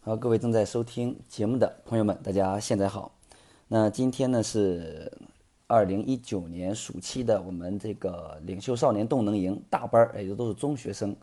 [0.00, 3.12] 好，各位正在收听节目的朋友们，大家现在好。
[3.66, 5.12] 那今天呢是
[5.66, 11.14] 二零一九年暑期的我们这个领袖少年动能营大班儿，也就都是中学生、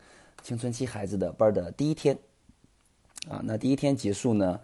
[0.43, 2.15] 青春期孩子的班儿的第一天。
[3.29, 4.59] 啊，那第一天结束呢，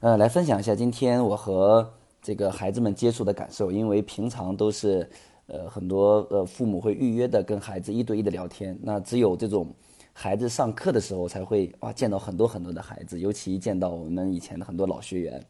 [0.00, 5.08] 呃，来分享一下今天我和这个孩子们接触的感受，因为平常都是
[5.46, 9.74] 呃很多呃父母会预约的跟孩子一对一的聊天，那只有这种。
[10.18, 15.44] 孩子上课的时候才会哇见到很多很多的孩子，尤其见到我们以前的很多老学员。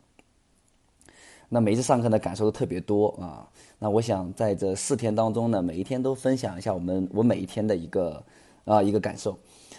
[1.49, 3.49] 那每一次上课的感受都特别多啊。
[3.79, 8.21] 那我想在这四天当中呢，每一天都分享一下我们我每一天的一个
[8.65, 9.39] 啊一个感受。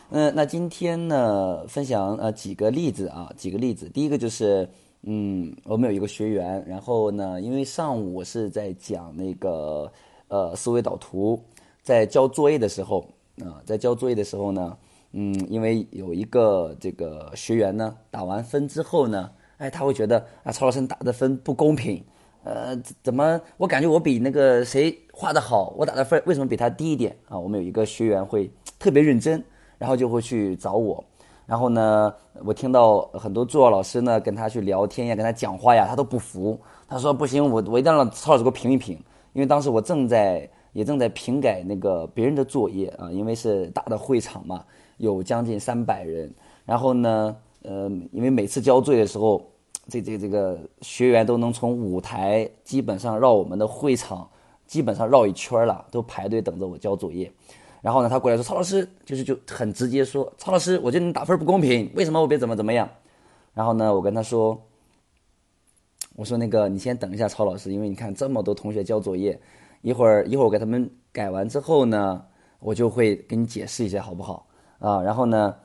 [0.10, 3.90] 嗯，那今天呢分享呃几个例子啊几个例子。
[3.90, 4.70] 第一个就是
[5.02, 9.92] 嗯我们有一个学员，然后呢因为上午我是在讲那个
[10.30, 11.38] 呃思维导图，
[11.84, 13.06] 在交作业的时候。
[13.44, 14.76] 啊，在交作业的时候呢，
[15.12, 22.04] 嗯，因为有一个这个学员呢，打完分之后呢，哎，他会觉得啊，曹老师打的分不公平，
[22.44, 27.38] 呃，怎么我感觉我比那个谁画的好，我打的分为什么比他低一点啊？
[27.38, 29.44] 我们有一个学员会特别认真，
[29.78, 31.04] 然后就会去找我，
[31.46, 32.12] 然后呢，
[32.44, 38.98] 我听到很多助教老师呢跟他去聊天呀，跟他讲话呀，他都不服，他说不行，我我一定要让曹老师给我评一评，
[39.34, 40.50] 因为当时我正在。
[40.74, 44.64] 也正在评改那个别人的作业啊，因为是大的会场嘛，
[44.98, 46.32] 有将近三百人。
[46.66, 49.42] 然后呢，呃，因为每次交作业的时候，
[49.88, 54.30] 这这这个学员都能从舞台基本上绕我们的会场，
[54.66, 57.32] 基本上绕一圈了，都排队等着我交作业。
[57.82, 62.90] 然后呢，他过来说：“曹老师，就是就很直接说，曹老师，我觉得你打分不公平，为什么我别怎么怎么样？”
[63.54, 64.62] 然后呢，我跟他说
[66.18, 69.40] ：“我说那个，你先等一下，曹老师，因为你看这么多同学交作业。”
[69.82, 72.24] 一会儿一会儿我给他们改完之后呢，
[72.60, 74.48] 我就会给你解释一下，好不好？
[74.80, 75.56] 啊，然后呢，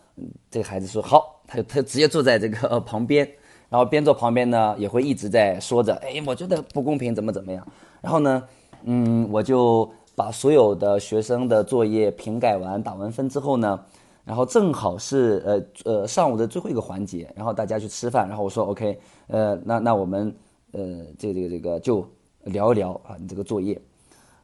[0.51, 3.29] 这个孩子说好，他就他直接坐在这个旁边，
[3.69, 7.67] 然后边坐旁边呢，也会一直在说着，哎，我觉得不公平，怎么怎么样？
[8.01, 8.43] 然后呢，
[8.85, 13.79] 嗯，我就把所有的学生的作业评改完，打完分之后呢，
[14.25, 20.35] 然后正好是呃呃上午的最后一个环节，然后大家去吃饭，然后我说 OK，呃，那那我们
[20.73, 22.09] 呃这个这个这个就
[22.45, 23.81] 聊一聊啊，你这个作业。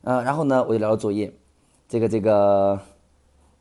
[0.03, 1.33] 嗯，然后呢，我就聊作业，
[1.89, 2.79] 这个这个，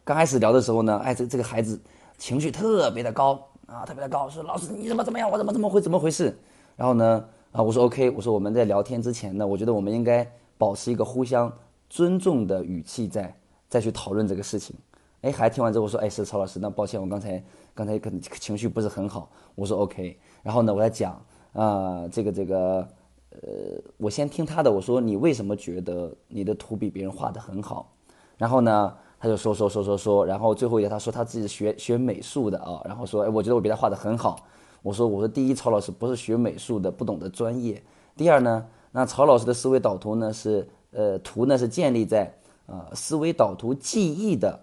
[0.04, 1.80] 刚开始聊的时候呢，哎，这这个孩子
[2.18, 6.38] 情绪特别的高啊，特别的高，说老师你怎么怎么样，我怎么怎么会怎么回事？
[6.76, 10.26] 然后呢，啊，我说 OK，我说我们在聊天之前呢，我觉得我们应该
[10.58, 11.52] 保持一个互相
[11.90, 13.36] 尊重的语气，在
[13.68, 14.76] 再去讨论这个事情。
[15.22, 17.44] 哎，孩子听完之后说，哎，是曹老师，那抱歉，我刚才
[17.74, 19.30] 刚才可能情绪不是很好。
[19.56, 21.20] 我说 OK，然后呢，我在讲
[21.54, 22.88] 啊，这个这个。
[23.32, 24.72] 呃，我先听他的。
[24.72, 27.92] 我说你为什么觉得你的图比别人画的很好？
[28.38, 30.26] 然后呢，他就说说说说说。
[30.26, 32.82] 然后最后一个他说他自己学学美术的啊。
[32.86, 34.48] 然后说，哎，我觉得我比他画的很好。
[34.82, 37.84] 我说我说第一，曹老师不是学美术的，不懂得专业。
[38.16, 42.34] 第二呢，那曹老师的思维导图呢是呃图呢是建立在
[42.66, 44.60] 啊思维导图记忆的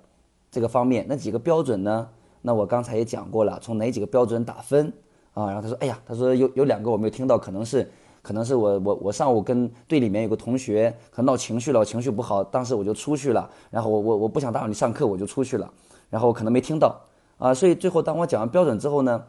[0.51, 1.05] 这个方面。
[1.09, 2.09] 那几个标准呢？
[2.43, 4.93] 那我刚才也讲过了，从哪几个标准打分
[5.35, 5.47] 啊？
[5.47, 7.89] 然后他说，哎呀，他说有有两个我没有听到，可能是。
[8.25, 15.71] 可能是我我我上午跟队里面有个同学可能闹情绪了，情绪不好，当时我就出去了，然后我我我不想打扰你上课，我就出去了，
[16.09, 16.99] 然后可能没听到
[17.37, 19.23] 啊，所以最后当我讲完标准之后呢，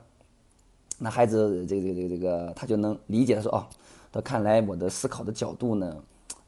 [0.98, 3.68] 那孩子这个这个这个他就能理解，他说哦，
[4.14, 5.98] 他看来我的思考的角度呢，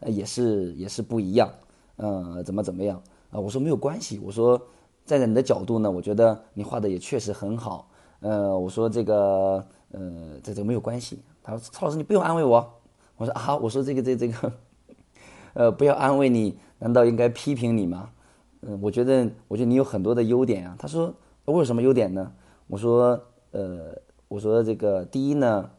[0.06, 1.52] 也是也是不一样，
[1.98, 3.38] 嗯，怎么怎么样啊？
[3.38, 4.58] 我说没有关系，我说
[5.06, 7.90] 站在你的角度呢，我觉得你画的也确实很好，
[8.22, 10.00] 呃，我说这个呃
[10.42, 11.20] 这这没有关系。
[11.48, 12.74] 他说：“曹老师，你不用安慰我。”
[13.16, 14.52] 我说：“啊，我说这个这这个，
[15.54, 18.10] 呃，不要安慰你，难道应该批评你吗？
[18.62, 21.14] 嗯，我觉得，我觉得你有很多的优点啊。”他说
[21.46, 22.30] ：“我有什么优点呢？”
[22.68, 23.18] 我说
[23.52, 23.96] ：“呃，
[24.28, 25.70] 我说这个第一呢，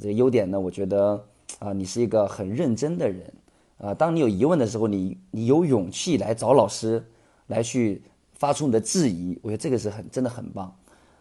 [0.00, 1.22] 这个优点呢，我觉得
[1.58, 3.30] 啊，你是一个很认真的人
[3.76, 3.92] 啊。
[3.92, 7.04] 当你有疑问的时候，你你有勇气来找老师，
[7.48, 10.74] 来去发出你的质疑，我觉得这个是很真的很棒。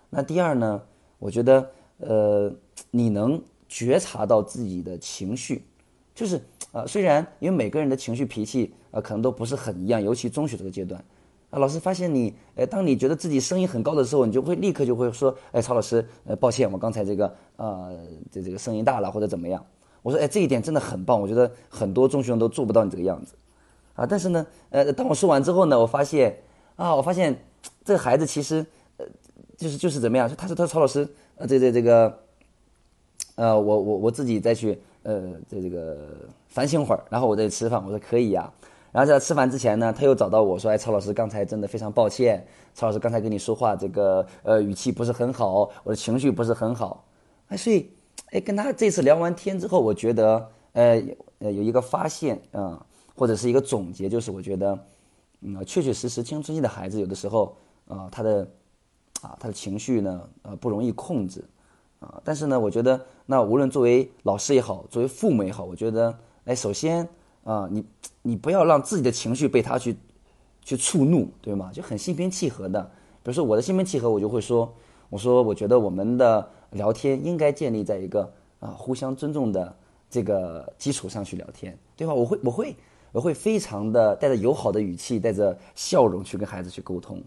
[0.10, 0.82] 那第二呢，
[1.20, 2.50] 我觉得呃，
[2.90, 3.40] 你能。”
[3.73, 5.66] 觉察到自己的情绪，
[6.14, 6.40] 就是
[6.72, 11.03] 啊，虽然因为每个人的情绪脾气啊，可能都不是很一样，尤其中学这个阶段，
[11.49, 17.25] 啊，老师发现你，哎，当你觉得自己声音很高的时候，你就会立刻就会说，哎，曹老师，呃，抱歉，我刚才这个
[17.55, 17.90] 啊，
[18.31, 19.66] 这这个声音大了或者怎么样？
[20.03, 23.34] 我说，哎，这一点真的很棒，我觉得很多中学生都做不到你这个样子，
[23.96, 26.37] 啊，但是呢，呃，当我说完之后呢，我发现
[26.76, 27.35] 啊，我发现
[27.84, 28.64] 这个孩子其实，
[28.97, 29.05] 呃，
[29.58, 30.29] 就是就是怎么样？
[30.37, 32.22] 他说，他说曹老师，呃，这这这个。
[33.35, 35.97] 呃，我我我自己再去呃，这这个
[36.47, 37.84] 反省会儿，然后我再吃饭。
[37.84, 38.52] 我说可以呀。
[38.91, 42.46] 然后在吃饭之前呢，他又找到我说：“哎，曹老师，刚才真的非常抱歉，
[42.76, 47.03] 曹老师刚才跟你说话这个呃语气不是很好，我的情绪不是很好。”
[47.50, 47.90] 哎，所以
[48.30, 51.02] 哎跟他这次聊完天之后，我觉得呃
[51.40, 54.78] 呃有一个发现啊，或者是一个总结，就是我觉得
[55.41, 57.58] 嗯确确实实青春期的孩子有的时候
[57.88, 58.47] 啊他的
[59.22, 61.44] 啊他的情绪呢呃不容易控制
[62.03, 66.16] 啊，但是呢我觉得那无论作为老师也好，作为父母也好，我觉得
[66.46, 67.08] 哎首先。
[67.46, 67.84] 啊，你
[68.22, 69.97] 你不要让自己的情绪被他去
[70.61, 71.72] 去触怒，对吗？
[71.73, 72.82] 就很心平气和的。
[73.22, 74.73] 比如说我的心平气和，我就会说，
[75.09, 79.76] 我说我觉得我们的聊天应该建立在一个啊互相尊重的
[80.09, 82.14] 这个基础上去聊天，对吧？
[82.14, 82.73] 我会我会
[83.11, 87.22] 我会非常的带着友好的语气，带着笑容去跟孩子去沟通。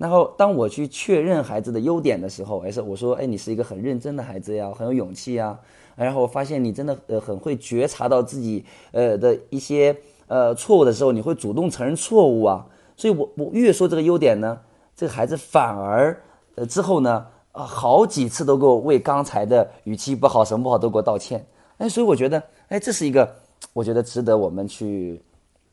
[0.00, 5.58] 然后当我去确认孩子的优点的时候，哎是我说，哎你是一个很认真的孩子呀，很有勇气呀。
[5.94, 9.94] 然后我发现你真的呃很会觉察到自己呃的一些
[10.26, 12.66] 呃错误的时候，你会主动承认错误啊。
[12.96, 14.58] 所以我我越说这个优点呢，
[14.96, 16.18] 这个孩子反而
[16.54, 21.44] 呃之后呢啊好几次都给我为刚才的语气不好什么不好都给我道歉。
[21.76, 23.30] 哎，所以我觉得哎这是一个
[23.74, 25.20] 我觉得值得我们去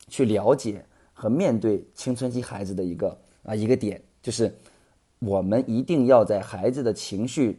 [0.06, 0.84] 去了解
[1.14, 4.54] 和面对青春期孩子的一个啊一个点，就是
[5.18, 7.58] 我们一定要在孩子的情绪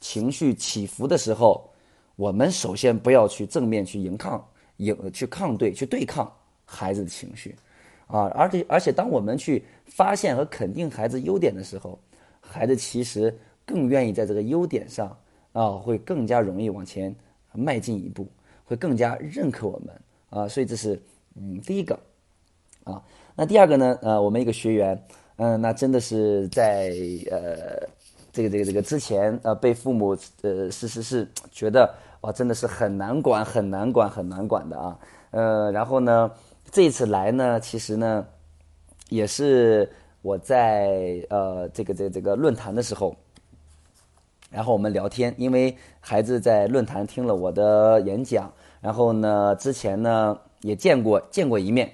[0.00, 1.70] 情绪起伏的时候。
[2.16, 4.46] 我们首先不要去正面去迎抗、
[4.76, 6.32] 迎去抗对、去对抗
[6.64, 7.56] 孩子的情绪，
[8.06, 11.98] 啊，而且而且当我们去发现和肯定孩子优点的时候，
[12.40, 13.36] 孩子其实
[13.66, 15.18] 更愿意在这个优点上
[15.50, 17.12] 啊，会更加容易往前
[17.52, 18.28] 迈进一步，
[18.64, 21.02] 会更加认可我们啊，所以这是
[21.34, 21.98] 嗯第一个
[22.84, 23.02] 啊，
[23.34, 24.96] 那第二个呢，呃，我们一个学员，
[25.36, 26.92] 嗯，那真的是在
[27.30, 27.88] 呃。
[28.36, 30.08] 这个这个这个之前呃被父母
[30.42, 31.88] 呃是是是觉得
[32.22, 34.98] 哇真的是很难管很难管很难管的啊
[35.30, 36.28] 呃然后呢
[36.72, 38.26] 这次来呢其实呢
[39.08, 39.88] 也是
[40.20, 43.14] 我在呃这个这个这个论坛的时候，
[44.50, 51.88] 然后我们聊天，因为孩子在论坛听了我的演讲，然后呢之前呢也见过见过一面，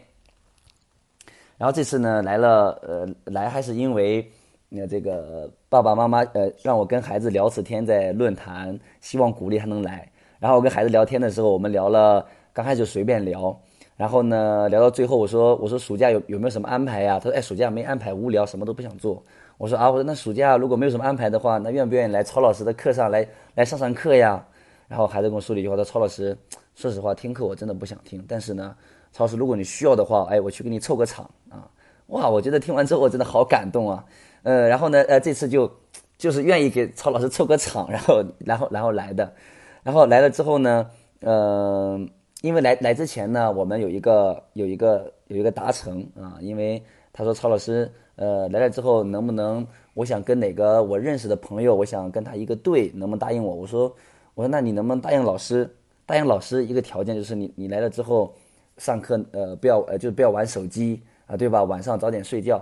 [1.61, 4.27] 然后这次呢来了呃来还是因为。
[4.73, 10.09] 那这个爸爸妈妈呃让我跟孩子聊次天，在论坛，希望鼓励他能来。
[10.39, 13.61] 然后我跟孩子聊天的时候，我们聊了，刚开始随便聊，
[13.97, 17.19] 然后呢聊到最后，我说我说暑假有有没有什么安排呀？
[17.19, 19.21] 他说哎暑假没安排，无聊，什么都不想做。
[19.59, 23.27] 我说啊我说那暑假如果没有什么安排的话，那愿不愿意来曹老师的课上来
[23.57, 24.41] 来上上课呀？
[24.87, 26.39] 然后孩子跟我说了一句话，说曹老师，
[26.77, 28.73] 说实话听课我真的不想听，但是呢，
[29.13, 31.69] 曹老师如果你需要的话，哎我去给你凑个场啊。
[32.09, 34.05] 哇，我觉得听完之后我真的好感动啊。
[34.43, 35.71] 呃，然后呢，呃，这次就
[36.19, 39.33] 就是愿意给曹老师凑个场，然后，然后，然后来的，
[39.83, 40.91] 然后来了之后呢，
[41.21, 42.01] 呃，
[42.43, 53.55] 因为来来之前呢，我们有一个有一个有一个达成啊，因为他说曹老师，呃，来了之后能不能，我想跟哪个我认识的朋友，我想跟他一个队，能不能答应我？
[53.55, 53.95] 我说，
[54.35, 55.69] 我说那你能不能答应老师？
[56.07, 58.35] 答应老师一个条件就是你你来了之后，
[58.81, 61.63] 上课呃不要呃就是不要玩手机啊，对吧？
[61.63, 62.61] 晚上早点睡觉，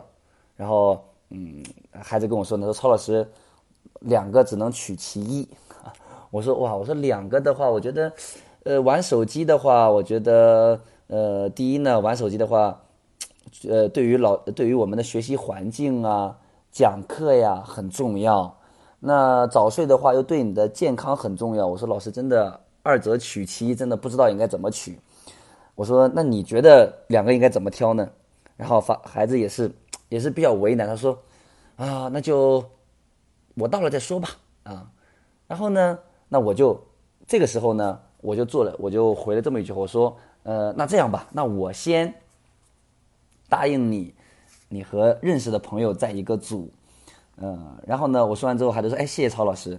[0.57, 1.03] 然后。
[1.31, 1.63] 嗯，
[1.93, 3.29] 孩子跟我说呢，说曹老师，
[4.01, 5.47] 两个只能取其一。
[6.33, 8.11] 我说哇，我说两个的话，我觉得，
[8.65, 12.81] 呃，玩手机的话，我觉得，呃，第一呢，玩手机的话，
[13.69, 16.39] 呃，对于老，对于我们的学习环境啊，
[16.73, 18.57] 讲课呀很重要。
[19.01, 21.67] 那早睡的话，又对你的健康很重要。
[21.67, 24.99] 我说老师，真的二者取其一，真的不知道应该怎么取。
[25.79, 28.11] 我说那你觉得两个应该怎么挑呢？
[28.57, 29.71] 然后发孩子也是。
[30.11, 31.19] 也是比较为难，他说
[31.77, 32.65] ：“啊，那就
[33.57, 34.31] 我到了再说吧。”
[34.65, 34.91] 啊，
[35.47, 35.99] 然后呢，
[36.31, 36.83] 那我就
[37.27, 42.15] 这个时候呢，我就做了，我就回了这么一句话，我说：“呃，那这样吧，那我先
[43.51, 44.15] 答应你，
[44.71, 46.73] 你和认识的朋友在一个组，
[47.37, 49.79] 嗯，然后呢，我说完之后，孩子说：‘哎，谢谢曹老师。’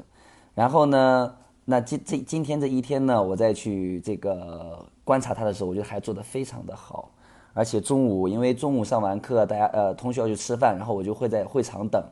[0.54, 1.38] 然后呢，
[1.70, 7.12] 那今这今天这一天呢，我再去这个观察他的时候，我觉得还做得非常的好。”
[7.54, 12.04] 而且中午，因为中午上完课，大家呃同学要去吃饭，然后我就会在会场等。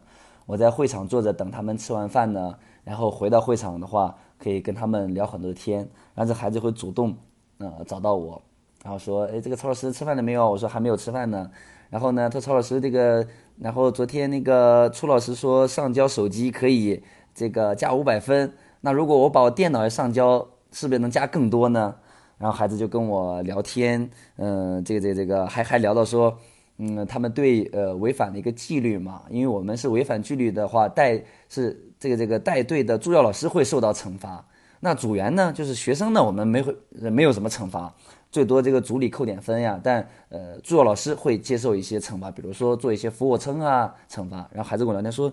[0.46, 5.80] 我在会场坐着等他们吃完饭呢，然后回到会场的话，可以跟他们聊很多天。
[6.14, 7.16] 然后这孩子会主动
[7.58, 8.40] 呃找到我，
[8.84, 11.50] 然后说：“哎，这个曹老师吃饭了没有？”我说：“还没有吃饭呢。”
[11.90, 13.26] 然后呢，他说：“曹老师这个，
[13.58, 17.02] 然后昨天那个初老师说上交手机可以
[17.34, 18.54] 这个加五百分，
[18.88, 21.94] 那如果我把我电脑也上交，是不是能加更多呢？”
[22.40, 26.34] 然后孩子就跟我聊天，嗯，这个这个这个还还聊到说，
[26.78, 34.46] 嗯，他们对呃违反的一个纪律嘛，因为我们是违反纪律的话，带是这个这个带队的助教老师会受到惩罚，
[34.80, 36.74] 那组员呢就是学生呢，我们没会
[37.12, 37.94] 没有什么惩罚，
[38.32, 44.50] 最多这个组里扣点分呀，但呃，助教老师会接受一些惩罚，比如说做一些俯卧撑啊，惩罚。
[44.54, 45.30] 然后孩子跟我聊天说，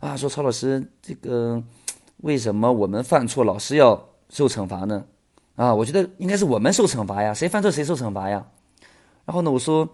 [0.00, 1.62] 啊，说曹老师，这个
[2.18, 5.04] 为什么我们犯错老师要受惩罚呢？
[5.54, 8.46] 啊，我觉得应该是我们受惩罚呀，谁犯错谁受惩罚呀。
[9.24, 9.88] 然后呢，我说，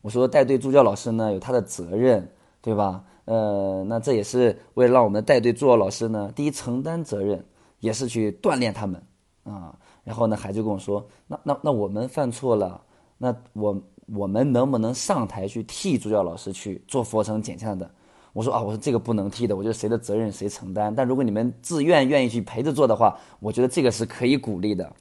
[0.00, 3.04] 我说带队助教老师呢有他的责任，对吧？
[3.26, 7.44] 呃，那这也是为了让我们带队助教老师呢，第一承担责任，
[7.80, 9.02] 也是去锻炼他们
[9.44, 9.78] 啊。
[10.04, 12.82] 然后呢，孩子跟我说，那那那我们犯错了，
[13.18, 17.90] 那我我们能不能上台去替助教老师去做俯卧撑减轻的？
[18.34, 20.94] 我说啊，我说这个不能替的，我觉得谁的责任谁承担。
[20.94, 24.92] 但如果你们自愿愿意去陪着做的话，我觉得这个是可以鼓励的。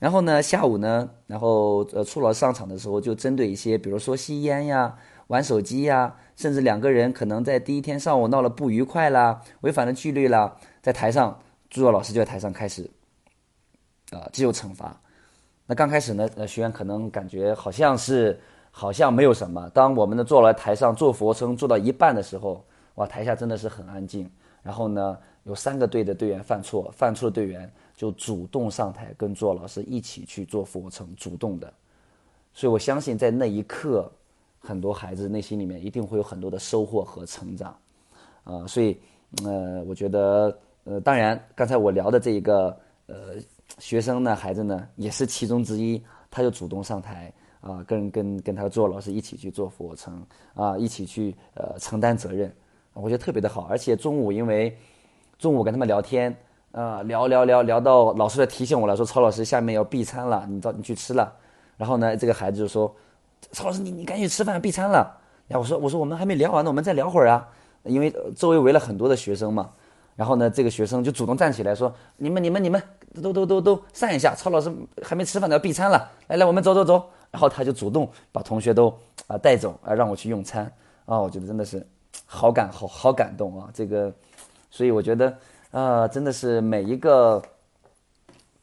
[0.00, 12.88] 然后呢，下午呢，然后呃，初老上场的时候，就针对一些，比如说吸烟呀、玩手机呀，甚至两个人可能在第一天上午闹了不愉快啦、违反了纪律啦，在台上，助教老师就在台上开始
[14.12, 14.98] 啊，接受惩罚。
[15.66, 18.40] 那刚开始呢，呃，学员可能感觉好像是
[18.70, 19.68] 好像没有什么。
[19.74, 22.64] 当我们的坐来台上做俯卧撑做到一半的时候，
[22.98, 24.28] 哇，台下真的是很安静。
[24.60, 31.72] 然后呢，有三个队的队员犯错，犯错的队员就主动上台跟做老师一起去做俯卧撑，主动的。
[32.52, 34.10] 所以我相信在那一刻，
[34.58, 37.74] 很多孩子内心里面一定会有很多的收获和成长。
[38.42, 38.98] 啊，所以
[39.44, 42.76] 呃，我觉得呃，当然刚才我聊的这一个
[43.06, 43.36] 呃
[43.78, 46.02] 学生呢，孩子呢也是其中之一，
[46.32, 50.20] 他就主动上台啊，跟跟跟他做老师一起去做俯卧撑
[50.54, 52.52] 啊，一起去呃承担责任。
[52.94, 54.76] 我觉得特别的好，而且中午因为
[55.38, 56.36] 中午跟他们聊天，
[56.72, 61.32] 呃，聊聊聊聊到老师在提醒我了，说曹老师下面要闭餐了，你到你去吃了。
[61.76, 62.92] 然后呢，这个孩子就说，
[63.52, 65.16] 曹老师你你赶紧吃饭闭餐了。
[65.46, 67.48] 然后我说我说我们还没聊完呢，我们再聊会儿啊，
[67.84, 69.70] 因为周围围了很多的学生嘛。
[70.16, 72.82] 然后呢，这个学生就主动站起来说，你们你们你们
[73.22, 74.68] 都都都都散一下，曹老师
[75.02, 77.08] 还没吃饭呢要闭餐了，来来我们走走走。
[77.30, 78.92] 然后他就主动把同学都
[79.28, 80.64] 啊带走啊，让我去用餐
[81.06, 81.86] 啊，我觉得真的是。
[82.30, 83.70] 好感好好感动啊！
[83.72, 84.12] 这个，
[84.70, 85.34] 所以我觉得
[85.70, 87.42] 啊，真的是每一个，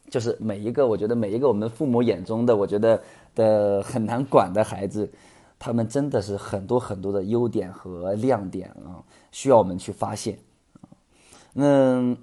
[0.08, 3.02] 就是每一个，我觉得每一个我们父母眼中的，我觉得
[3.34, 5.10] 的很难管的孩子，
[5.58, 10.38] 他们真的是很多很多的优点和亮点啊，需要我们去发现
[10.80, 10.86] 啊。
[11.52, 12.16] 那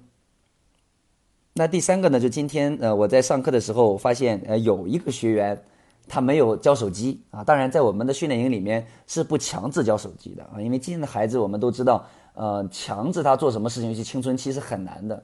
[1.52, 5.62] 那第三个呢，就今天呃，我在上课的时候发现呃，有一个学员。
[6.06, 15.22] 他没有交手机啊，当然在我们的训练营里面是不强制交手机的啊，因为今天的孩子我们都知道，呃，强制他做什么事情，尤其青春期是很难的，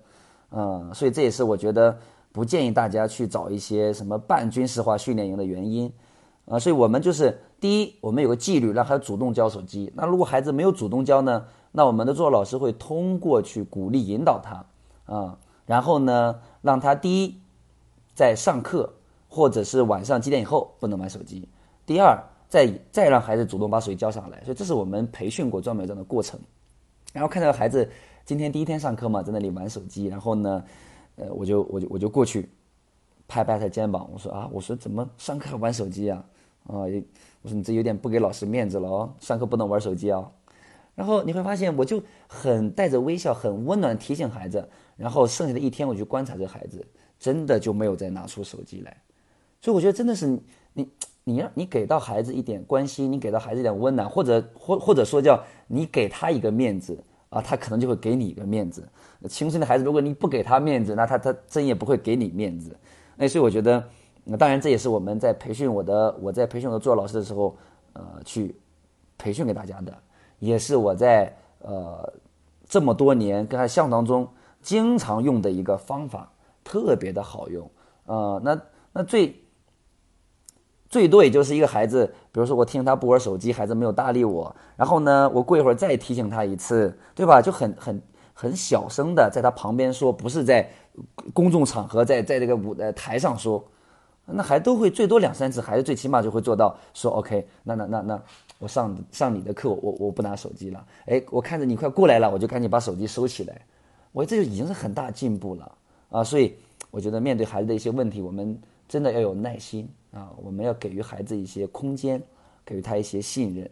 [0.51, 1.97] 嗯，所以这也是我觉得
[2.33, 5.93] 不建议大家去找一些什么半军事化训练营的原因，
[6.47, 9.93] 啊，所以我们就是第一，我们有个纪律，让孩子主动交手机。
[9.95, 14.65] 那如果孩子没有主动交呢，那我们的做老师会通过去鼓励引导他
[15.15, 17.39] 啊，然后呢，让他第一
[18.15, 18.95] 在上课。
[19.31, 21.49] 或者是晚上几点以后不能玩手机。
[21.87, 26.39] 第二，再再让孩子主动把手机交上来，所以这是我们培训过专门这样的过程。
[27.13, 27.89] 然后看到孩子
[28.25, 30.65] 今天第一天上课嘛，在那里玩手机，然后呢，
[31.17, 32.51] 呃，我就我就我就过去
[33.29, 36.25] 拍拍他肩膀，我说啊，我说怎么上课玩手机啊？
[36.67, 36.85] 啊，
[37.43, 40.31] 我说你这有点不给老师面子了哦，上课不能玩手机啊。
[40.97, 44.69] 然后你会发现，我就很带着微笑，很温暖提醒孩子。
[44.97, 46.85] 然后剩下的一天，我去观察这孩子，
[47.19, 48.95] 真的就没有再拿出手机来。
[49.61, 50.27] 所以我觉得真的是
[50.73, 50.89] 你，
[51.25, 56.99] 你让你给到孩子一点关心，你给到孩子一点温暖，或者或或者说叫你给他一个面子
[57.29, 58.89] 啊，他可能就会给你一个面子。
[59.29, 62.75] 青春的孩子，如果你不给他面子，那他他真也不会给你面子。
[63.19, 63.87] 哎，所以我觉得，
[64.25, 67.55] 那当然这也是我们在培训我的我在培训我的做老师的时候，
[67.93, 68.57] 呃，去
[69.19, 69.95] 培训给大家的，
[70.39, 72.11] 也是我在呃
[72.65, 74.27] 这么多年跟他相当中
[74.63, 76.33] 经常用的一个方法，
[76.65, 77.71] 特别的好用。
[78.07, 78.59] 呃，那
[78.95, 79.35] 那最。
[80.91, 87.41] 最多也就是一个孩子，比如说我提醒他不玩手机，孩子没有搭理我，然后呢，我过一会儿再提醒他一次，对吧？
[87.41, 88.03] 就很很
[88.35, 90.69] 很小声的在他旁边说，不是在
[91.33, 93.65] 公众场合，在在这个舞呃台上说，
[94.27, 98.23] 那还都会最多两三次，孩子最起码就会做到说 OK，那那那那
[98.59, 103.61] 我上上你的课，我我不拿手机了，哎，我看着你快过来了，我就赶紧把手机收起来，
[104.11, 105.73] 我这就已经是很大进步了
[106.11, 106.57] 啊，所以
[106.91, 109.89] 我觉得面对孩子的一些问题，我们真的要有耐心。
[110.13, 112.23] 啊，我们要给予孩子一些空间，
[112.65, 113.71] 给予他一些信任。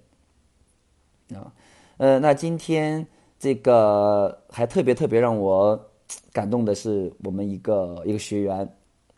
[1.38, 1.52] 啊，
[1.96, 3.06] 呃，那今天
[3.38, 5.78] 这个还特别特别让我
[6.32, 8.60] 感动的是，我们一个一个学员，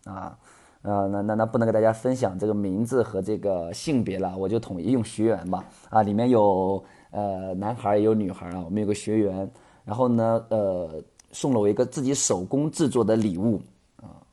[0.04, 0.38] 啊，
[0.82, 5.64] 啊，那那那不能给大家分享这个名字和这个性别了，我就统一用学员吧。
[5.88, 9.50] 啊，里面有呃男孩也有女孩啊，我们有个学员，
[9.84, 13.60] 然后呢，呃，送了我一个自己手工制作的礼物
[13.96, 14.24] 啊，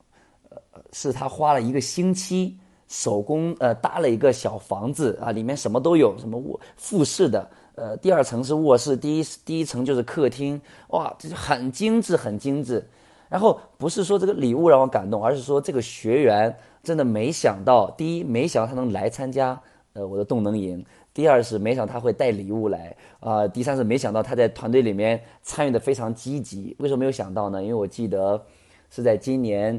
[0.48, 0.58] 呃。
[0.92, 12.84] 是他花了一个星期手工呃搭了一个小房子啊，里面什么都有，什么卧复式的，呃，第二层是卧室，第一第一层就是客厅，哇，这就很精致，很精致。
[13.28, 19.60] 然后不是说这个礼物让我感动，而是说这个学员真的没想到，第一没想到他能来参加
[19.92, 26.74] 呃我的动能营，第二是没想到他会带礼物来啊，第三是没想到他在团队里面参与的非常积极。
[26.78, 27.62] 为什么没有想到呢？
[27.62, 28.42] 因为我记得
[28.88, 29.78] 是在今年，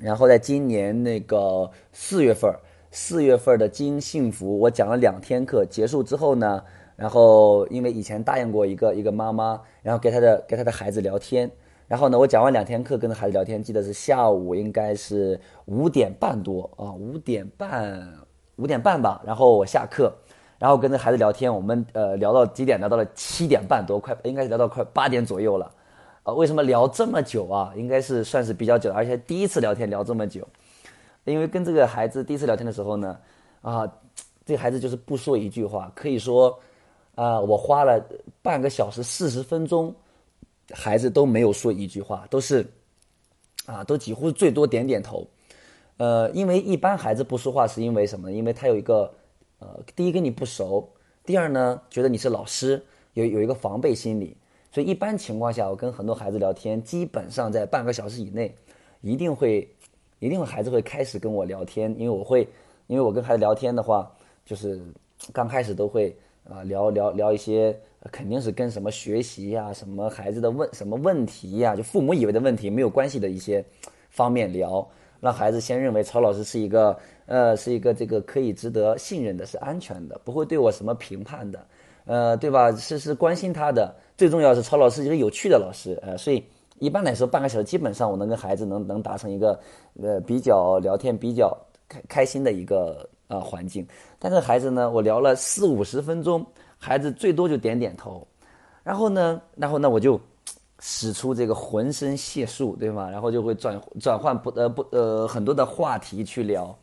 [0.00, 2.50] 然后在今年那个四月份，
[2.90, 6.62] 四月份的金幸福，我讲了两天课结束之后呢，
[6.96, 11.50] 然后因为以前答应过一个一个妈妈，然后给她的给她的孩子聊天。
[11.86, 18.08] 然后呢，我讲完两天课，跟孩子聊天，记得是下午应该是五点半多啊，五点半，
[18.56, 19.20] 五点半吧。
[19.26, 20.12] 然后我下课，
[20.58, 22.78] 然后跟着孩子聊天，我们呃聊到几点？
[22.78, 25.70] 聊到了七点半多，快应该是聊到快八点左右了。
[26.34, 27.72] 为什么聊这么久啊？
[27.76, 30.46] 应该是算是比较久，而且第一次聊天聊这么久，
[31.24, 33.18] 因为跟这个孩子第一次聊天的时候呢，
[33.62, 33.90] 啊，
[34.44, 36.58] 这孩子就是不说一句话，可以说，
[37.14, 38.04] 啊，我花了
[38.42, 39.94] 半个小时四十分钟。
[40.72, 42.64] 孩子都没有说一句话，都是，
[43.66, 45.26] 啊，都几乎最多点点头，
[45.96, 48.30] 呃，因为一般孩子不说话是因为什么？
[48.30, 49.12] 因为他有一个，
[49.58, 50.88] 呃，第一跟你不熟，
[51.24, 52.80] 第二呢觉得你是老师，
[53.14, 54.36] 有有一个防备心理，
[54.70, 58.54] 所以一般情况下，我跟很多孩子聊天，基本上在半个小时以内，
[59.00, 59.68] 一定会，
[60.18, 62.48] 一定会孩子会开始跟我聊天，因为我会，
[62.86, 64.10] 因为我跟孩子聊天的话，
[64.44, 64.80] 就是
[65.32, 66.16] 刚开始都会
[66.48, 67.78] 啊聊聊聊一些。
[68.10, 73.62] 肯定是跟什么学习呀、什么孩子的问什么问题呀，就父母以为的问题没有关系的一些
[74.08, 74.88] 方面聊，
[75.20, 81.66] 让孩子先认为曹老师是一个呃是一个这个可以值得信任的、是安全的，不会对我什么评判的，
[82.06, 82.72] 呃，对吧？
[82.72, 86.44] 是是关心他的，最重要是曹老师一个有趣的老师，呃，所以
[86.78, 89.58] 一般来说半个小时基本上我能跟孩子能能达成一个
[90.02, 91.56] 呃比较聊天比较
[91.88, 93.86] 开开心的一个呃环境，
[94.18, 96.44] 但是孩子呢，我聊了四五十分钟。
[96.76, 98.26] 孩子最多就点点头，
[98.82, 100.20] 然后呢，然后呢，我就
[100.80, 103.08] 使出这个浑身解数，对吗？
[103.10, 106.78] 然后就会转转换不呃不呃很多的话题去聊，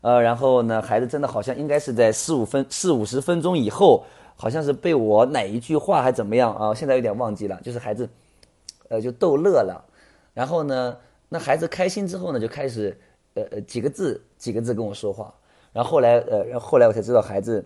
[0.00, 4.02] 呃，然后呢，孩子真的好像应该是在四五分四五十分钟以后，
[4.40, 6.74] 好像是被我哪一句话还怎么样啊？
[6.74, 8.08] 现在有点忘记了，就是孩子，
[8.88, 9.84] 呃，就逗乐了，
[10.32, 10.96] 然后呢，
[11.28, 12.98] 那孩子开心之后呢，就开始
[13.34, 15.34] 呃呃几个字几个字跟我说话，
[15.72, 17.64] 然后后来呃，然后后来我才知道孩子。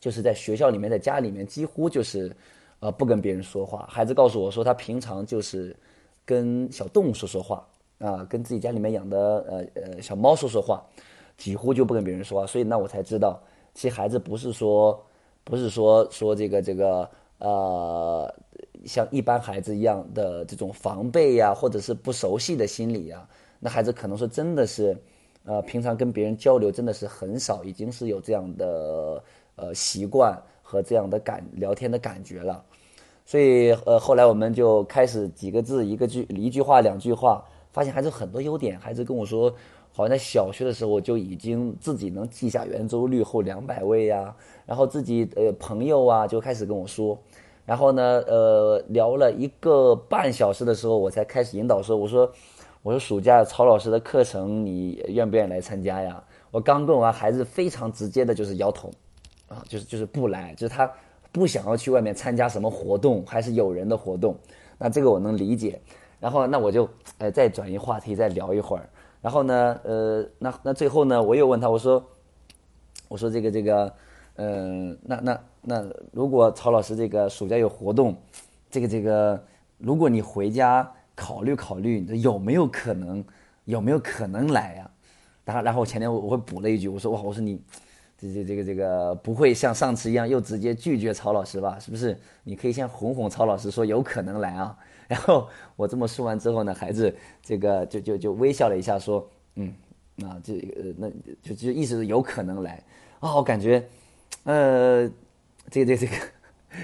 [0.00, 2.34] 就是在学校里面，在家里面几乎就是，
[2.80, 3.86] 呃，不跟别人说话。
[3.88, 5.76] 孩子告诉我说，他平常就是
[6.24, 7.64] 跟小动物说说话
[8.00, 9.16] 啊，跟自己家里面养的
[9.48, 10.82] 呃呃小猫说说话，
[11.36, 12.44] 几乎就不跟别人说话。
[12.44, 13.40] 所以那我才知道，
[13.74, 15.00] 其实孩子不是说
[15.44, 18.34] 不是说说这个这个呃，
[18.84, 23.28] 像一般孩子一样的这种防备呀，或者是不熟悉的心理呀。
[23.60, 24.96] 那孩子可能说真的是，
[25.44, 29.22] 呃，平常跟别人交流真的是很少，已经是有这样的。
[29.54, 32.64] 呃，习惯和这样的感聊天的感觉了，
[33.26, 38.80] 所以呃，后来我们就开始几个字一个句一句话两句话，发现孩子很多优点。
[38.80, 39.54] 孩子跟我说，
[39.92, 44.34] 好像在小学的时候就已经自己能记下圆周率后两百位呀，
[44.66, 47.18] 然后自己呃朋友啊就开始跟我说，
[47.64, 52.32] 然后呢呃聊了一个半小时的时候，我才开始引导说，我说
[52.82, 56.22] 我说暑假曹老师的课程你愿不愿意来参加呀？
[56.50, 58.90] 我刚问完，孩子非常直接的就是摇头。
[59.48, 60.90] 啊，就是就是不来，就是他
[61.30, 64.34] 不想要去外面参加什么活动，还是有人的活动，
[64.78, 65.78] 那这个我能理解。
[66.18, 68.88] 然后那我就呃再转移话题，再聊一会儿。
[69.22, 72.04] 然后呢，呃，那那最后呢，我又问他，我说，
[73.08, 73.94] 我说这个这个，
[74.36, 78.14] 嗯，那那那如果曹老师这个暑假有活动，
[78.70, 79.42] 这个这个，
[79.78, 83.24] 如果你回家考虑考虑，有没有可能
[83.64, 84.90] 有没有可能来呀？
[85.46, 87.58] 然后然后我前天我我会补了一句，我说哇，我说你。
[88.18, 91.76] 这这这个这个不会像上次一样又直接拒绝曹老师吧？
[91.80, 92.16] 是不是？
[92.44, 94.78] 你可以先哄哄曹老师，说有可能来啊。
[95.08, 99.74] 然后我这么说完之后呢，孩子这个就就就微笑了一下，说嗯，
[100.22, 101.10] 啊这呃那
[101.42, 102.82] 就就意思是有可能来
[103.20, 103.34] 啊。
[103.36, 103.82] 我感觉
[104.44, 105.08] 呃
[105.70, 106.14] 这个这个这个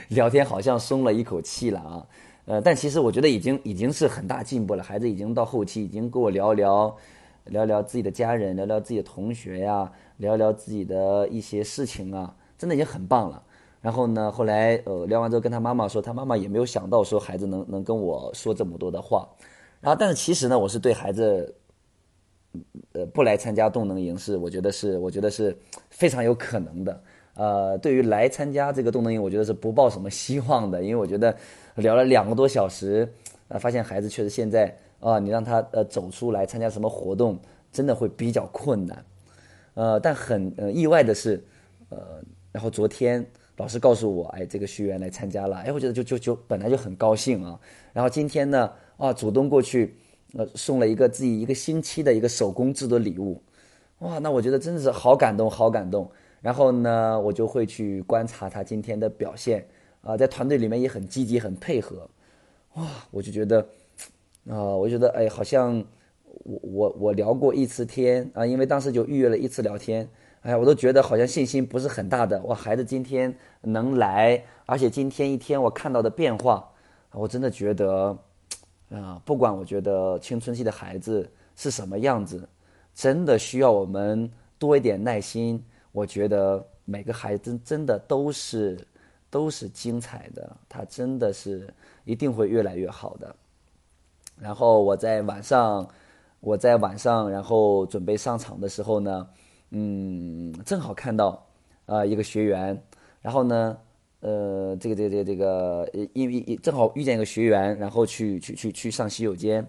[0.08, 2.06] 聊天好像松了一口气了啊。
[2.46, 4.82] 呃，但其实我觉得已经已经是很大进步了。
[4.82, 6.96] 孩子已经到后期已经跟我聊聊
[7.44, 9.90] 聊聊自己的家人，聊聊自己的同学呀。
[10.18, 13.40] 聊聊自己的一些事情啊，真的已经很棒了。
[13.80, 19.28] 然后呢，后来呃聊完之后，跟他妈妈说，他妈妈也没有想到说孩子能能跟我说这么多的话。
[19.80, 21.54] 然后，但是其实呢，我是对孩子，
[22.92, 25.56] 呃，不来参加动能营是，我觉得是， 我觉得是
[25.90, 27.02] 非常有可能的。
[27.34, 31.36] 呃，对于来参加这个动能营，我觉得是不抱什么希望的，因为我觉得
[31.76, 33.08] 聊了两个多小时，
[33.46, 37.38] 呃，发现孩子确实现在啊，你让他呃走出来参加什么活动，
[37.70, 39.04] 真的会比较困难。
[39.74, 41.40] 呃，但很呃意外的是，
[41.90, 43.24] 呃，然后昨天
[43.58, 47.60] 老师告诉我，哎，这个学员来参加了，哎，我觉得就就就本来就很高兴啊。
[47.92, 49.94] 然后今天呢，啊，主动过去，
[50.34, 53.42] 呃，送了一个自己一个星期的一个手工制的礼物，
[53.98, 56.10] 哇，那我觉得真的是好感动，好感动。
[56.40, 59.66] 然后呢，我就会去观察他今天的表现，
[60.00, 62.08] 啊，在团队里面也很积极，很配合，
[62.74, 63.60] 哇，我就觉得，
[64.48, 65.84] 啊，我觉得，哎，好像。
[66.44, 70.08] 我我我聊过一次天啊，因为当时就预约了一次聊天，
[70.42, 72.40] 哎呀，我都觉得好像信心不是很大的。
[72.42, 76.70] 我孩子今天能来，而且今天一天我看到的变化，
[77.12, 78.16] 我真的觉得，
[78.90, 82.48] 啊，不管我觉得青春期的孩子是什么样子，
[82.94, 85.62] 真的需要我们多一点耐心。
[85.92, 88.78] 我觉得每个孩子真的都是
[89.30, 91.72] 都是精彩的，他真的是
[92.04, 93.34] 一定会越来越好的。
[94.38, 95.86] 然后我在晚上。
[96.40, 99.28] 我在晚上，然后准备上场的时候呢，
[99.70, 101.46] 嗯，正好看到
[101.86, 102.82] 啊一个学员，
[103.20, 103.76] 然后呢，
[104.20, 109.66] 呃，这个这个这个这个，因为正好遇见一个学员，然后去去去去上洗手间，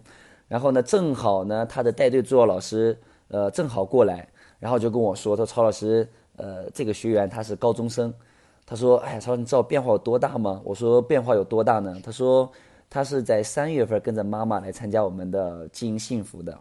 [0.47, 4.27] 然后呢，正好呢他的带队助教老师，呃，正好过来，
[4.59, 6.07] 然后就跟我说，他说曹老师，
[6.37, 8.13] 呃，这个学员他是高中生，
[8.65, 10.61] 他说，哎，曹老师，你知道变化有多大吗？
[10.63, 11.99] 我说变化有多大呢？
[12.03, 12.51] 他说。
[12.91, 16.59] 他是在三月份跟着妈妈来参加我们的经营幸福的，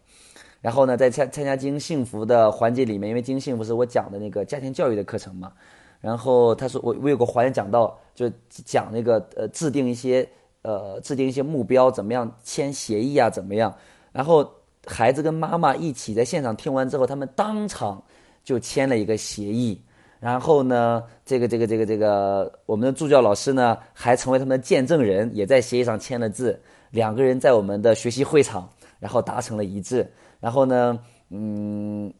[0.60, 5.52] 然后呢，在参参加经营幸福的环节里面，因为经营幸福是我讲的那个家庭教育的课程嘛，
[6.00, 10.28] 然后他说我我有个环节讲到，就讲那个呃制定一些
[10.62, 13.72] 呃制定一些目标，怎么样签协议啊，怎么样，
[14.12, 14.48] 然后
[14.86, 18.02] 孩子跟妈妈一起在现场听完之后，他们当场
[18.42, 19.80] 就签了一个协议。
[20.20, 26.60] 然后呢，这个这个这个这个，我们的助教老师呢，还成为他们的见证人，也在协议上签了字。
[26.90, 28.68] 两个人在我们的学习会场，
[28.98, 30.04] 然后达成了一致。
[30.40, 30.98] 然后呢，
[31.30, 32.12] 嗯，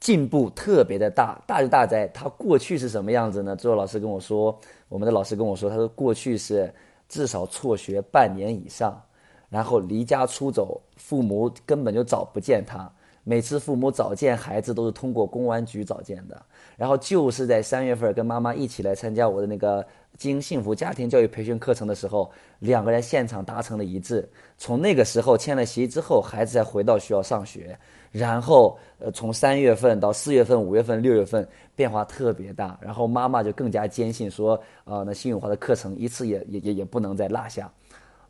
[0.00, 3.54] 进步特别的大，大就大在他过去是什么样子呢？
[3.54, 6.72] 最后老师跟我说，我们的老师跟我说，他说过去是
[7.08, 9.00] 至少辍学半年以上，
[9.48, 12.90] 然后离家出走，父母根本就找不见他。
[13.28, 16.42] 每次父母找见孩子都是通过公安局找见的，
[16.78, 19.86] 然后就是在三月份跟妈妈一起来参加我的那个
[20.16, 24.26] 经幸福家庭教育培训课程的时候，两个人现场达成了一致。
[24.56, 27.78] 从那个时候签了协议之后，孩子才回到学校上学。
[28.10, 32.78] 然后，呃，从三月份到四月份、五月份、六月份变化特别大。
[32.80, 37.70] 然后妈妈就更加坚信说，啊，那新永华的课程一次也也也也不能再落下，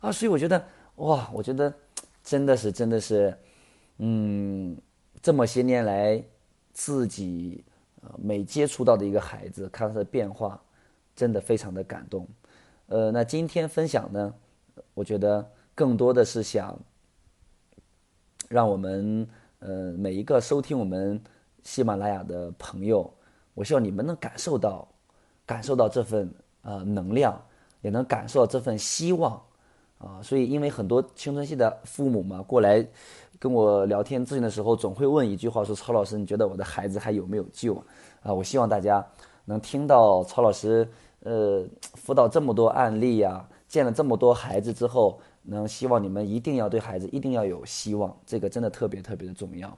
[0.01, 0.61] 啊，所以我觉得，
[0.95, 1.73] 哇，我觉得
[2.21, 3.33] 真的是真的是，
[3.99, 4.77] 嗯。
[5.21, 6.23] 这么些年来，
[6.71, 7.63] 自己
[8.01, 10.61] 呃每接触到的一个孩子，看他的变化，
[11.13, 12.25] 真的非常的感动。
[12.87, 14.33] 呃，那今天分享呢，
[14.93, 16.79] 我觉得更多的是想
[18.47, 19.27] 让我们
[19.59, 21.21] 呃每一个收听我们
[21.63, 23.13] 喜马拉雅的朋友，
[23.53, 24.87] 我希望你们能感受到
[25.45, 27.39] 感受到这份呃能量，
[27.81, 29.39] 也能感受到这份希望
[29.97, 30.21] 啊。
[30.23, 32.87] 所以，因为很多青春期的父母嘛，过来。
[33.39, 37.73] 跟我聊天咨询的时候，总会问一句话：说曹老师，你觉得我的孩子还有没有救？
[38.21, 39.03] 啊，我希望大家
[39.45, 40.85] 能听到曹老师，
[41.23, 49.75] 呃，辅导这么多案例呀，见了这么多孩子之后，能希望你们一定要对孩子一定要有希望，这个真的特别特别的重要。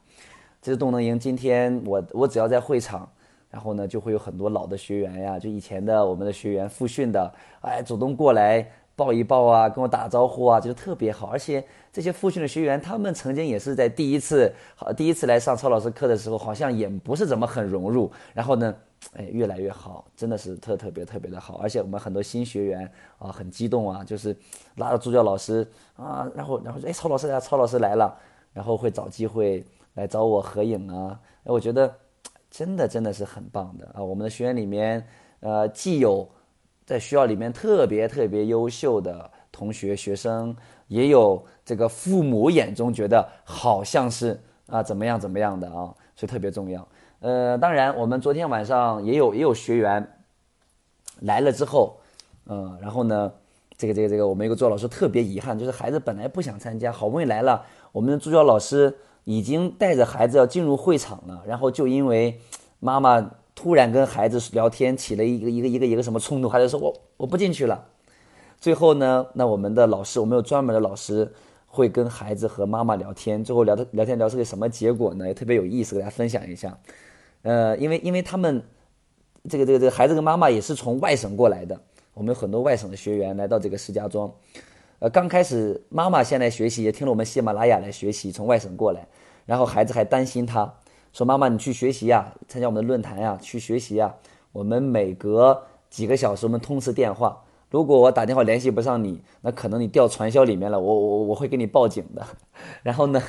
[0.60, 3.08] 这是动能营，今天我我只要在会场，
[3.52, 8.67] 然后呢，就会有很多老的学员呀，就以前的我们的学员复训的，哎，主动过来。
[9.01, 11.25] 抱一抱啊，跟我打招呼啊，就特别好。
[11.25, 18.11] 而且这些复训的学员，他们曾经也是在第一次，好第一次来上曹老师课的时候，好像也不是怎么很融入。
[18.31, 18.75] 然后呢，
[19.13, 21.55] 哎，越来越好，真的是特特别特别的好。
[21.55, 22.87] 而且我们很多新学员
[23.17, 24.37] 啊，很激动啊，就是
[24.75, 28.15] 拉着助教老师啊，然后然后说，哎，曹老师啊，曹老师来了，
[28.53, 31.19] 然后会找机会来找我合影啊。
[31.45, 31.91] 我觉得
[32.51, 34.03] 真的真的是很棒的啊。
[34.03, 35.03] 我们的学员里面，
[35.39, 36.29] 呃，既有。
[36.86, 40.54] 在学校里面特别特别优秀的同学学生，
[40.88, 46.86] 也有这个父母眼中觉得好像是啊怎么样怎么样的啊，所以特别重要。
[47.20, 50.06] 呃，当然我们昨天晚上也有也有学员
[51.22, 51.98] 来了之后，
[52.48, 53.32] 嗯，然后呢，
[53.78, 62.41] 这个这个这个我们一个助教老师特别遗憾，就是孩子本来不想参加，好不容易来了，我们的助教老师已经带着孩子要进入会场了，然后就因为
[62.80, 63.32] 妈妈。
[63.62, 67.86] 突然跟孩子聊天起了一个一个一个一个什么冲突，孩子说我我不进去了。
[68.60, 71.32] 最后呢，那我们的老师，我们有专门的老师
[71.67, 73.43] 会跟孩子和妈妈聊天。
[73.43, 75.28] 最后聊的聊天聊出个什么结果呢？
[75.28, 76.76] 也特别有意思，给大家分享一下。
[77.43, 78.63] 呃，因为因为他们
[79.47, 81.80] 这个这个这个孩子跟妈妈也是从外省过来的，
[82.15, 84.34] 我们有很多外省的学员来到这个石家庄。
[84.97, 89.08] 呃，刚开始妈妈先来学习，也听了我们喜马拉雅来学习，从外省过来，
[89.45, 90.74] 然后孩子还担心他，
[91.13, 94.13] 说妈妈你去学习呀，参加我们的论坛呀，去学习呀，
[94.52, 97.38] 我们每隔几个小时我们通次电话。
[97.69, 102.21] 如果我打电话联系不上你，那可能你掉传销里面了，我我我会给你报警的。
[102.84, 103.21] 然后呢，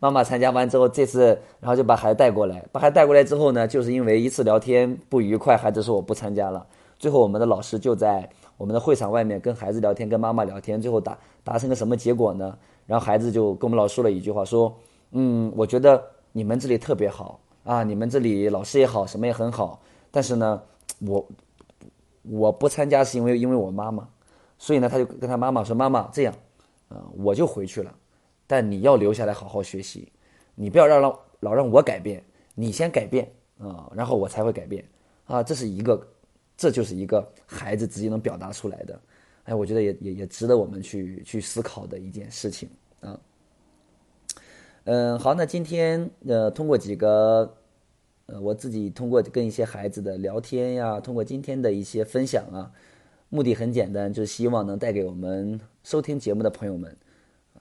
[0.00, 1.26] 妈妈参加完之后，这次
[1.60, 6.66] 然后就把孩子带过来，把孩子带过来之后呢，就是因为一次聊天不愉快，孩子说我不参加了。
[6.98, 12.56] 最后我们的老师就在我们的会场外面跟孩子聊天，跟妈妈聊天，最后达达成个什么结果呢？
[12.86, 14.74] 然后孩子就跟我们老师说了一句话，说，
[15.12, 16.02] 嗯，我觉得
[16.34, 20.62] 你们这里特别好啊，你们这里老师也好，什么也很好，但是呢，
[20.98, 21.26] 我。
[22.26, 24.08] 我不参加是因为因为我妈妈，
[24.56, 26.34] 所以呢，他就跟他妈妈说：“妈妈，这样，
[26.88, 27.94] 啊，我就回去了，
[28.46, 30.10] 但你要留下来好好学习，
[30.54, 34.82] 你不要让让老让我改变，你先改变啊，然后我才会改变
[35.26, 36.02] 啊。”这是一个，
[36.56, 38.98] 这就是一个孩子直接能表达出来的，
[39.42, 42.70] 哎，我觉得也也也值得我们去去思考的一件事情
[43.00, 43.20] 啊。
[44.84, 47.56] 嗯，好，那今天呃，通过几个。
[48.26, 52.72] 呃，我自己通过跟一些孩子的聊天呀，通过今天的一些分享啊，
[53.28, 56.96] 目的很简单，就是希望能带给我们收听节目的朋友们，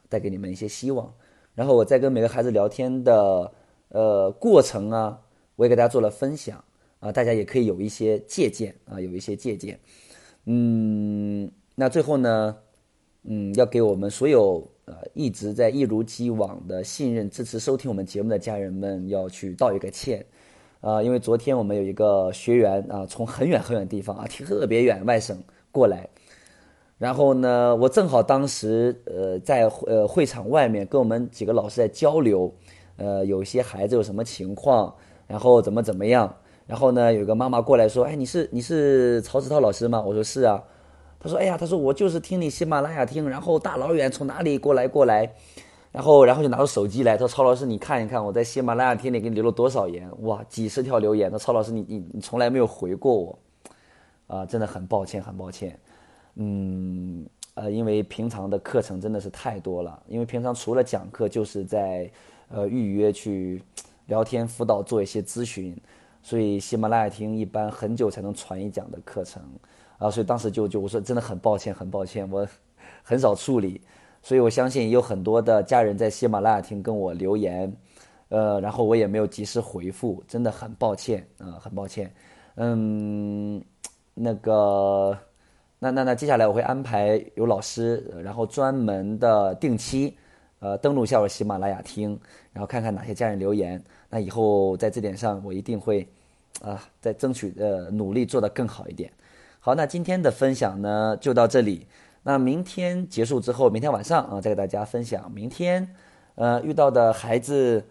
[0.08, 1.14] 带给你们一些希望。
[1.54, 3.52] 然后我在跟每个孩子聊天的
[3.90, 5.20] 呃过程啊，
[5.58, 6.64] 我也给大家做了分享
[7.02, 9.78] 啊，大家也可以有一些借鉴啊，有一些借鉴。
[10.46, 12.58] 嗯，那最后呢，
[13.24, 20.26] 嗯，要给我们所有呃一直在一如既往的信任、支持、收听我们节目的家人们，要去道一个歉。
[20.82, 25.42] 啊，因为昨天我们有一个学员啊，从很远很远地方啊，特别远外省
[25.72, 26.10] 过来，
[26.98, 32.54] 然后呢，我正好当时呃在呃会场外面跟我们几个老师在交流，
[32.98, 34.94] 呃，有些孩子有什么情况，
[35.26, 36.36] 然后怎么怎么样，
[36.68, 40.04] 然后呢，有个妈妈过来说，哎，你是你是曹子涛老师吗？
[40.06, 40.62] 我说是啊，
[41.24, 45.34] 他说，哎呀，他说我就是听你喜马拉雅听，然后大老远从哪里过来过来。
[45.94, 50.10] 然后，然后就拿出手机来，他说：“曹老师，你看一看，我在喜马拉雅听里给你留了多少言？
[50.24, 51.30] 哇，几十条留言。
[51.32, 53.40] 那曹老师，你你你从来没有回过我，
[54.26, 55.80] 啊，真的很抱歉，很抱歉。
[56.34, 62.10] 嗯，呃，因为平常的课程真的是太多了，因为平常除了讲课，就是在
[62.50, 63.62] 呃预约去
[64.08, 65.80] 聊天辅导做一些咨询，
[66.24, 69.44] 所以喜马拉雅听一般很久才能传一讲的课程，
[70.04, 72.46] 啊，所以当时就就我说真的很抱歉，很抱歉，我
[73.02, 73.80] 很少处理。”
[74.26, 77.70] 所以，我相信有很多的家人在喜马拉雅听跟我留言，
[78.30, 82.10] 呃，然后我也没有及时回复，真的很抱歉啊，很抱歉。
[82.56, 83.62] 嗯，
[84.14, 85.18] 那个，
[85.78, 90.16] 那那那接下来我会安排有老师，然后专门的定期，
[90.60, 92.18] 呃，登录一下我喜马拉雅听，
[92.54, 93.84] 然后看看哪些家人留言。
[94.10, 96.08] 那以后在这点上，我一定会
[96.62, 99.12] 啊，再争取呃努力做得更好一点。
[99.66, 101.88] 好，那今天的分享呢，就到这里。
[102.24, 105.96] 那明天结束之后，明天晚上啊，再给大家分享明天，
[106.36, 107.82] 呃，遇到的孩子，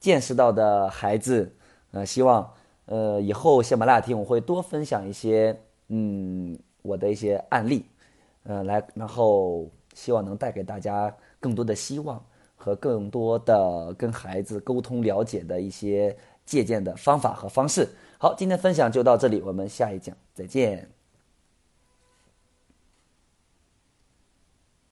[0.00, 1.54] 见识到的孩子，
[1.90, 2.50] 呃，希望
[2.86, 5.54] 呃以后喜马拉雅听我会多分享一些，
[5.88, 7.84] 嗯，我的一些案例，
[8.44, 12.24] 呃，来，然后希望能带给大家更多的希望
[12.56, 17.86] 和更多的跟孩子沟通了解的一些借鉴的方法和方式。
[18.16, 20.97] 好，今天分享就到这里，我们下一讲再见。